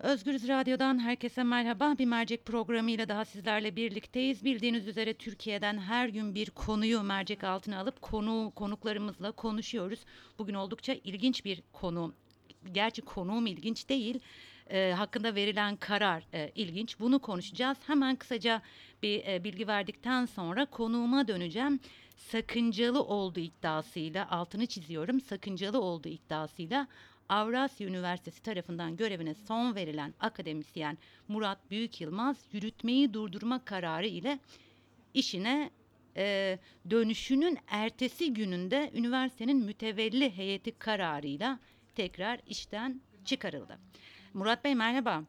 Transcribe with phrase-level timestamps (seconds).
[0.00, 1.94] Özgürüz Radyo'dan herkese merhaba.
[1.98, 4.44] Bir mercek programıyla daha sizlerle birlikteyiz.
[4.44, 10.00] Bildiğiniz üzere Türkiye'den her gün bir konuyu mercek altına alıp konu konuklarımızla konuşuyoruz.
[10.38, 12.14] Bugün oldukça ilginç bir konu.
[12.72, 14.20] Gerçi konuğum ilginç değil.
[14.70, 17.00] e, hakkında verilen karar e, ilginç.
[17.00, 17.78] Bunu konuşacağız.
[17.86, 18.62] Hemen kısaca
[19.02, 21.80] bir e, bilgi verdikten sonra konuğuma döneceğim.
[22.16, 25.20] Sakıncalı olduğu iddiasıyla altını çiziyorum.
[25.20, 26.86] Sakıncalı olduğu iddiasıyla
[27.28, 34.38] Avrasya Üniversitesi tarafından görevine son verilen akademisyen Murat Büyük-Yılmaz yürütmeyi durdurma kararı ile
[35.14, 35.70] işine
[36.16, 36.58] e,
[36.90, 41.58] dönüşünün ertesi gününde üniversitenin mütevelli heyeti kararıyla
[41.94, 43.78] tekrar işten çıkarıldı.
[44.34, 45.24] Murat Bey merhaba.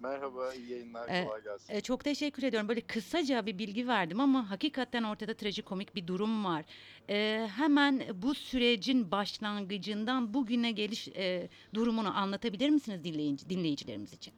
[0.00, 1.74] Merhaba, iyi yayınlar, Ee, kolay gelsin.
[1.74, 2.68] E, çok teşekkür ediyorum.
[2.68, 6.64] Böyle kısaca bir bilgi verdim ama hakikaten ortada trajikomik bir durum var.
[7.10, 14.34] E, hemen bu sürecin başlangıcından bugüne geliş e, durumunu anlatabilir misiniz dinleyici, dinleyicilerimiz için?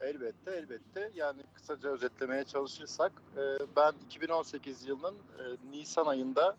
[0.00, 1.10] Elbette, elbette.
[1.14, 3.40] Yani kısaca özetlemeye çalışırsak, e,
[3.76, 6.56] ben 2018 yılının e, Nisan ayında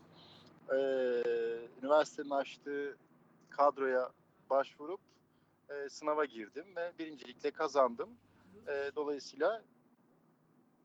[0.70, 0.76] e,
[1.84, 2.98] üniversitenin açtığı
[3.50, 4.10] kadroya
[4.50, 5.00] başvurup
[5.70, 8.10] e, sınava girdim ve birincilikle kazandım.
[8.68, 9.64] E, dolayısıyla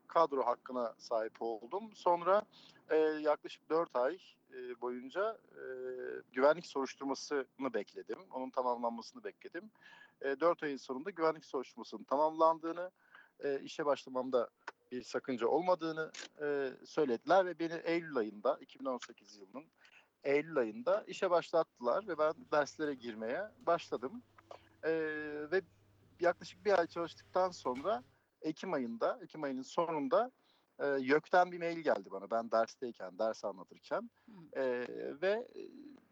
[0.09, 1.91] kadro hakkına sahip oldum.
[1.95, 2.43] Sonra
[2.91, 4.19] e, yaklaşık 4 ay
[4.55, 5.63] e, boyunca e,
[6.33, 8.19] güvenlik soruşturmasını bekledim.
[8.31, 9.71] Onun tamamlanmasını bekledim.
[10.23, 12.91] E, 4 ayın sonunda güvenlik soruşturmasının tamamlandığını,
[13.45, 14.49] e, işe başlamamda
[14.93, 16.11] bir sakınca olmadığını
[16.43, 19.65] e, söylediler ve beni Eylül ayında, 2018 yılının
[20.25, 24.23] Eylül ayında işe başlattılar ve ben derslere girmeye başladım.
[24.85, 24.91] E,
[25.53, 25.63] ve
[26.21, 28.05] yaklaşık bir ay çalıştıktan sonra
[28.43, 30.31] Ekim ayında, Ekim ayının sonunda
[30.79, 34.61] e, YÖK'ten bir mail geldi bana ben dersteyken, ders anlatırken Hı.
[34.61, 34.87] E,
[35.23, 35.49] ve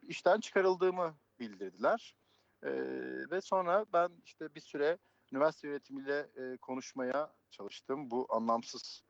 [0.03, 2.15] işten çıkarıldığımı bildirdiler.
[2.63, 2.71] E,
[3.31, 4.99] ve sonra ben işte bir süre
[5.33, 8.11] üniversite yönetimiyle e, konuşmaya çalıştım.
[8.11, 9.03] Bu anlamsız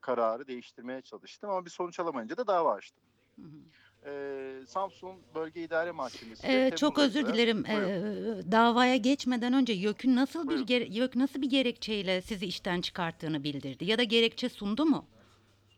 [0.00, 3.04] kararı değiştirmeye çalıştım ama bir sonuç alamayınca da dava açtım.
[3.36, 3.58] Hı hı.
[4.06, 6.42] E, Samsun Bölge İdare Mahkemesi.
[6.48, 7.64] de E, çok özür dilerim.
[7.64, 8.38] Buyurun.
[8.38, 10.66] E, davaya geçmeden önce YÖK'ün nasıl bir Buyurun.
[10.66, 15.06] gere- YÖK nasıl bir gerekçeyle sizi işten çıkarttığını bildirdi ya da gerekçe sundu mu?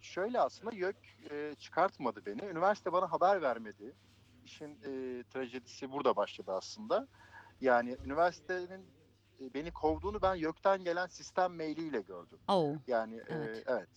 [0.00, 0.96] Şöyle aslında YÖK
[1.30, 2.42] e, çıkartmadı beni.
[2.42, 3.92] Üniversite bana haber vermedi.
[4.44, 7.08] İşin e, trajedisi burada başladı aslında.
[7.60, 8.84] Yani üniversitenin
[9.40, 12.38] e, beni kovduğunu ben YÖK'ten gelen sistem mailiyle gördüm.
[12.48, 12.74] Oh.
[12.86, 13.34] Yani e,
[13.66, 13.88] Evet.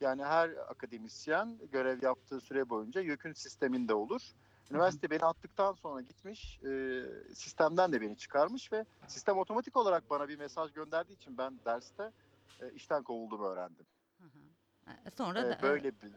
[0.00, 4.22] Yani her akademisyen görev yaptığı süre boyunca YÖK'ün sisteminde olur.
[4.70, 7.02] Üniversite beni attıktan sonra gitmiş, e,
[7.34, 12.12] sistemden de beni çıkarmış ve sistem otomatik olarak bana bir mesaj gönderdiği için ben derste
[12.60, 13.86] e, işten kovulduğumu öğrendim.
[14.18, 14.90] Hı hı.
[15.06, 16.12] E, Sonra E, da, böyle bir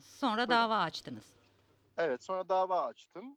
[0.00, 0.50] sonra Buyurun.
[0.50, 1.24] dava açtınız.
[1.96, 3.36] Evet sonra dava açtım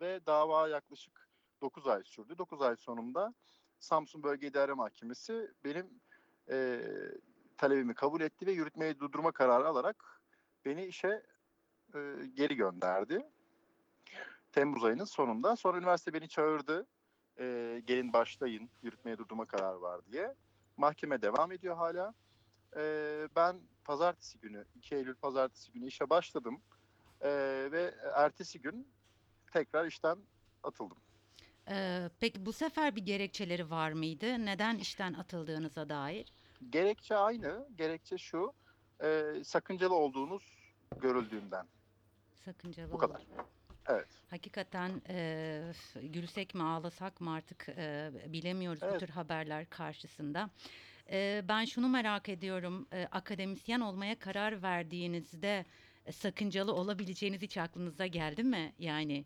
[0.00, 1.28] ve dava yaklaşık
[1.60, 2.38] 9 ay sürdü.
[2.38, 3.34] 9 ay sonunda
[3.78, 6.00] Samsun Bölge İdare Mahkemesi benim
[6.50, 6.80] e,
[7.56, 10.20] talebimi kabul etti ve yürütmeyi durdurma kararı alarak
[10.64, 11.22] beni işe
[11.94, 12.00] e,
[12.34, 13.26] geri gönderdi.
[14.52, 15.56] Temmuz ayının sonunda.
[15.56, 16.86] Sonra üniversite beni çağırdı.
[17.38, 20.34] E, gelin başlayın yürütmeyi durdurma kararı var diye.
[20.76, 22.14] Mahkeme devam ediyor hala.
[22.76, 22.82] E,
[23.36, 26.62] ben pazartesi günü 2 Eylül pazartesi günü işe başladım.
[27.24, 28.88] Ee, ve ertesi gün
[29.52, 30.18] tekrar işten
[30.62, 30.98] atıldım.
[31.68, 34.46] E, peki bu sefer bir gerekçeleri var mıydı?
[34.46, 36.32] Neden işten atıldığınıza dair?
[36.70, 37.68] Gerekçe aynı.
[37.76, 38.52] Gerekçe şu.
[39.04, 40.42] e, sakıncalı olduğunuz
[41.00, 41.66] görüldüğünden.
[42.44, 43.22] Sakıncalı Bu kadar.
[43.88, 44.08] Evet.
[44.30, 45.72] Hakikaten e,
[46.02, 49.00] gülsek mi ağlasak mı artık e, bilemiyoruz bu Evet.
[49.00, 50.50] tür haberler karşısında.
[51.10, 52.86] E, ben şunu merak ediyorum.
[52.92, 55.64] e, akademisyen olmaya karar verdiğinizde
[56.06, 58.72] e, sakıncalı olabileceğiniz hiç aklınıza geldi mi?
[58.78, 59.24] Yani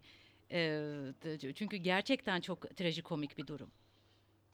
[0.53, 3.71] e, çünkü gerçekten çok trajikomik bir durum.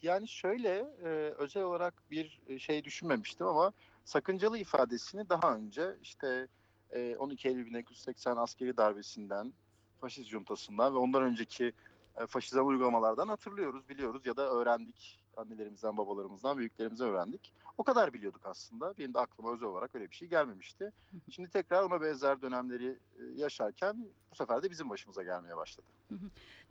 [0.04, 0.68] Yani şöyle
[1.04, 3.72] e, özel olarak bir e, şey düşünmemiştim ama
[4.04, 6.48] sakıncalı ifadesini daha önce işte
[6.90, 9.52] e, 12 Eylül 1980 askeri darbesinden,
[10.00, 11.72] faşist juntasından ve ondan önceki
[12.16, 15.20] e, faşizm uygulamalardan hatırlıyoruz, biliyoruz ya da öğrendik.
[15.36, 17.52] Annelerimizden, babalarımızdan, büyüklerimizden öğrendik.
[17.78, 18.98] O kadar biliyorduk aslında.
[18.98, 20.92] Benim de aklıma özel olarak öyle bir şey gelmemişti.
[21.30, 25.86] Şimdi tekrar ona benzer dönemleri e, yaşarken bu sefer de bizim başımıza gelmeye başladı.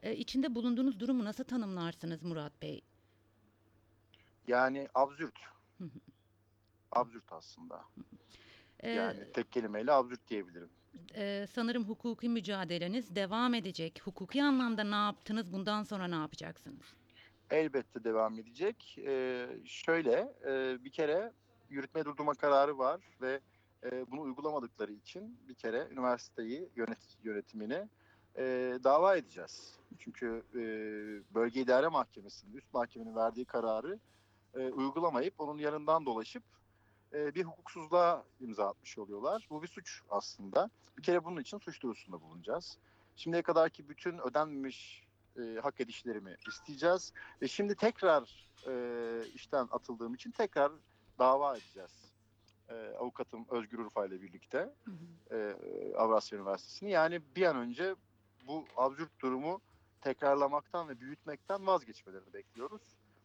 [0.04, 2.82] E, içinde bulunduğunuz durumu nasıl tanımlarsınız Murat Bey?
[4.48, 5.40] Yani absürt.
[6.92, 7.82] Absürt aslında.
[8.80, 10.70] E, Yani tek kelimeyle absürt diyebilirim.
[11.16, 14.02] e, sanırım hukuki mücadeleniz devam edecek.
[14.04, 15.54] Hukuki anlamda ne yaptınız?
[15.54, 16.94] Bundan sonra ne yapacaksınız?
[17.52, 18.96] Elbette devam edecek.
[19.06, 21.32] Ee, şöyle e, bir kere
[21.70, 23.40] yürütme durdurma kararı var ve
[23.84, 27.88] e, bunu uygulamadıkları için bir kere üniversiteyi yönet, yönetimini
[28.38, 28.44] e,
[28.84, 29.76] dava edeceğiz.
[30.00, 30.60] Çünkü e,
[31.36, 34.00] Bölge İdare Mahkemesi'nin, üst mahkemenin verdiği kararı
[34.56, 36.44] e, uygulamayıp onun yanından dolaşıp
[37.14, 39.48] e, bir hukuksuzluğa imza atmış oluyorlar.
[39.50, 40.70] Bu bir suç aslında.
[40.98, 42.78] Bir kere bunun için suç duyurusunda bulunacağız.
[43.16, 45.04] Şimdiye kadarki bütün ödenmemiş
[45.38, 47.14] e, hak edişlerimi isteyeceğiz.
[47.42, 48.74] Ve şimdi tekrar e,
[49.36, 50.72] işten atıldığım için tekrar
[51.20, 52.14] dava edeceğiz.
[52.70, 55.36] E, avukatım Özgür Urfa ile birlikte Hı hı.
[55.36, 56.92] e, Avrasya Üniversitesi'ni.
[56.92, 57.96] Yani bir an önce
[58.48, 59.62] bu absürt durumu
[60.02, 62.82] tekrarlamaktan ve büyütmekten vazgeçmelerini bekliyoruz.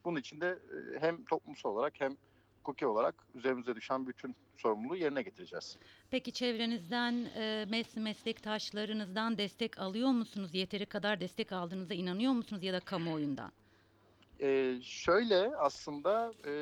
[0.09, 2.17] Bunun için de e, hem toplumsal olarak hem
[2.59, 5.79] hukuki olarak üzerimize düşen bütün sorumluluğu yerine getireceğiz.
[6.11, 10.55] Peki çevrenizden, e, mes- meslektaşlarınızdan destek alıyor musunuz?
[10.55, 13.53] Yeteri kadar destek aldığınıza inanıyor musunuz ya da kamuoyundan?
[14.41, 16.53] Ee, şöyle aslında e,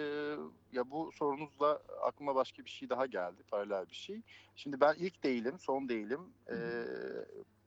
[0.73, 4.21] ya bu sorunuzla aklıma başka bir şey daha geldi, paralel bir şey.
[4.57, 6.21] Şimdi ben ilk değilim, son değilim.
[6.51, 6.55] Ee,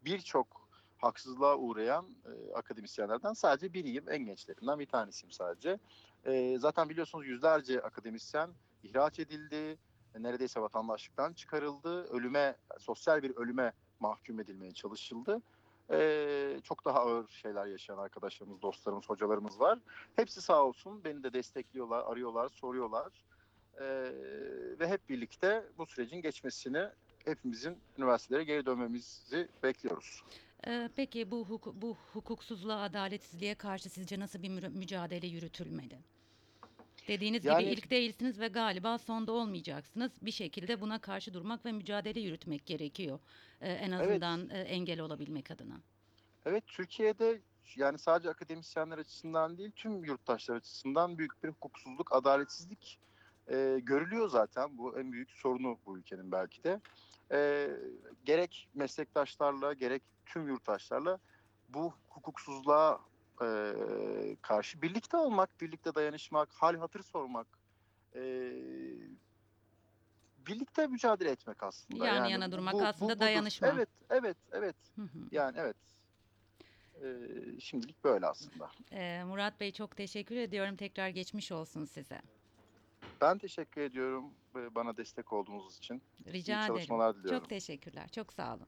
[0.05, 0.58] Birçok
[0.99, 5.79] haksızlığa uğrayan e, akademisyenlerden sadece biriyim, en gençlerinden bir tanesiyim sadece.
[6.25, 8.49] Ee, zaten biliyorsunuz yüzlerce akademisyen
[8.83, 9.77] ihraç edildi,
[10.19, 15.41] neredeyse vatandaşlıktan çıkarıldı, ölüme, sosyal bir ölüme mahkum edilmeye çalışıldı.
[15.91, 19.79] Ee, çok daha ağır şeyler yaşayan arkadaşlarımız, dostlarımız, hocalarımız var.
[20.15, 23.23] Hepsi sağ olsun beni de destekliyorlar, arıyorlar, soruyorlar.
[23.79, 23.85] Ee,
[24.79, 26.87] ve hep birlikte bu sürecin geçmesini
[27.25, 30.23] hepimizin üniversitelere geri dönmemizi bekliyoruz.
[30.67, 35.99] E, peki bu huk- bu hukuksuzluğa, adaletsizliğe karşı sizce nasıl bir mü- mücadele yürütülmeli?
[37.07, 40.11] Dediğiniz Yani- gibi ilk değilsiniz ve galiba sonda olmayacaksınız.
[40.21, 43.19] Bir şekilde buna karşı durmak ve mücadele yürütmek gerekiyor.
[43.61, 44.01] E, en Evet.
[44.01, 45.81] azından e, engel olabilmek adına.
[46.45, 47.41] Evet Türkiye'de
[47.75, 52.99] yani sadece akademisyenler açısından değil tüm yurttaşlar açısından büyük bir hukuksuzluk, adaletsizlik
[53.47, 54.77] e, görülüyor zaten.
[54.77, 56.81] Bu en büyük sorunu bu ülkenin belki de.
[57.31, 57.69] E,
[58.23, 61.19] gerek meslektaşlarla gerek tüm yurttaşlarla
[61.69, 63.01] bu hukuksuzluğa
[63.41, 63.47] e,
[64.41, 67.47] karşı birlikte olmak, birlikte dayanışmak, hal hatır sormak,
[68.15, 68.21] e,
[70.37, 72.05] birlikte mücadele etmek aslında.
[72.05, 73.19] Yan yani yana durmak bu- bu aslında budur.
[73.19, 73.67] dayanışma.
[73.67, 74.75] Evet, evet, evet.
[74.95, 75.19] Hı hı.
[75.31, 75.77] Yani evet.
[77.61, 78.71] Şimdilik böyle aslında.
[79.25, 80.75] Murat Bey çok teşekkür ediyorum.
[80.75, 82.21] Tekrar geçmiş olsun size.
[83.21, 86.01] Ben teşekkür ediyorum e, bana destek olduğunuz için.
[86.27, 86.67] Rica İyi ederim.
[86.67, 87.39] çalışmalar diliyorum.
[87.39, 88.07] Çok teşekkürler.
[88.11, 88.67] Çok sağ olun.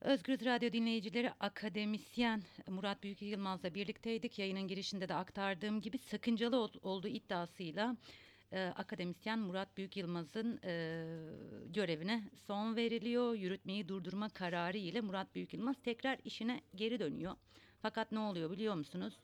[0.00, 4.38] Özgür Radyo dinleyicileri akademisyen Murat Büyük Yılmaz'la birlikteydik.
[4.38, 7.96] Yayının girişinde de aktardığım gibi sakıncalı ol- olduğu iddiasıyla
[8.52, 11.04] e, akademisyen Murat Büyük Yılmaz'ın e,
[11.66, 13.34] görevine son veriliyor.
[13.34, 17.34] Yürütmeyi durdurma kararı ile Murat Büyük Yılmaz tekrar işine geri dönüyor.
[17.82, 19.18] Fakat ne oluyor biliyor musunuz?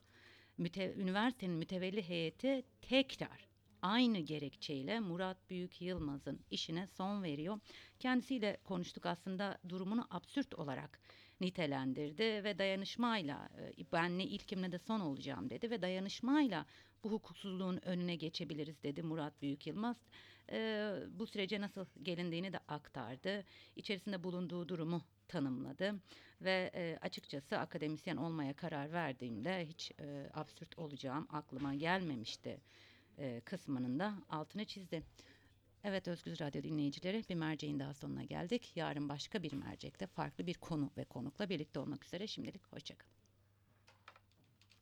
[0.58, 3.48] Müte, üniversitenin mütevelli heyeti tekrar
[3.82, 7.60] aynı gerekçeyle Murat Büyük Yılmaz'ın işine son veriyor.
[7.98, 11.00] Kendisiyle konuştuk aslında durumunu absürt olarak
[11.40, 13.48] nitelendirdi ve dayanışmayla
[13.78, 16.66] e, ben ne ilkim ne de son olacağım dedi ve dayanışmayla
[17.04, 19.96] bu hukuksuzluğun önüne geçebiliriz dedi Murat Büyük Yılmaz.
[20.52, 23.44] E, bu sürece nasıl gelindiğini de aktardı.
[23.76, 25.94] İçerisinde bulunduğu durumu tanımladı
[26.40, 32.60] ve e, açıkçası akademisyen olmaya karar verdiğimde hiç e, absürt olacağım aklıma gelmemişti
[33.18, 35.02] e, kısmının da altını çizdi.
[35.84, 38.72] Evet Özgür Radyo dinleyicileri bir merceğin daha sonuna geldik.
[38.76, 43.17] Yarın başka bir mercekte farklı bir konu ve konukla birlikte olmak üzere şimdilik hoşçakalın.